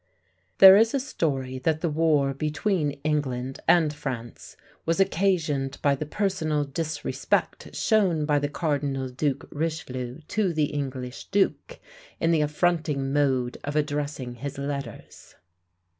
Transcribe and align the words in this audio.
There 0.57 0.77
is 0.77 0.95
a 0.95 0.99
story 0.99 1.59
that 1.59 1.81
the 1.81 1.89
war 1.91 2.33
between 2.33 2.99
England 3.03 3.59
and 3.67 3.93
France 3.93 4.57
was 4.83 4.99
occasioned 4.99 5.77
by 5.83 5.93
the 5.93 6.07
personal 6.07 6.63
disrespect 6.63 7.75
shown 7.75 8.25
by 8.25 8.39
the 8.39 8.49
Cardinal 8.49 9.09
Duke 9.09 9.47
Richelieu 9.51 10.21
to 10.29 10.53
the 10.53 10.73
English 10.73 11.25
Duke, 11.27 11.79
in 12.19 12.31
the 12.31 12.41
affronting 12.41 13.13
mode 13.13 13.59
of 13.63 13.75
addressing 13.75 14.33
his 14.33 14.57
letters. 14.57 15.35